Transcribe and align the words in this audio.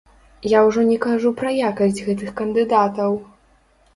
Я 0.51 0.61
ўжо 0.67 0.85
не 0.91 0.95
кажу 1.03 1.33
пра 1.41 1.51
якасць 1.69 2.03
гэтых 2.07 2.31
кандыдатаў. 2.39 3.11